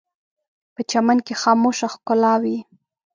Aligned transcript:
په 0.73 0.81
چمن 0.89 1.17
کې 1.25 1.33
خاموشه 1.41 1.87
ښکلا 1.93 2.33
وي 2.43 2.57